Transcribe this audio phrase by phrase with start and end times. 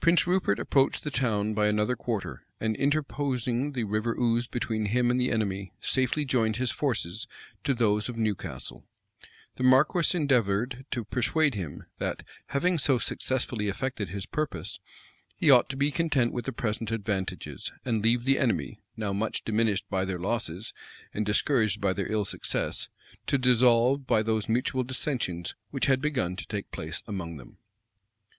[0.00, 5.10] Prince Rupert approached the town by another quarter, and, interposing the River Ouse between him
[5.10, 7.26] and the enemy, safely joined his forces
[7.64, 8.86] to those of Newcastle.
[9.56, 14.80] The marquis endeavored to persuade him, that, having so successfully effected his purpose,
[15.36, 19.44] he ought to be content with the present advantages, and leave the enemy, now much
[19.44, 20.72] diminished by their losses,
[21.12, 22.88] and discouraged by their ill success,
[23.26, 27.58] to dissolve by those mutual dissensions which had begun to take place among them.